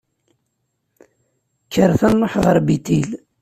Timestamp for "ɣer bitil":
2.43-3.09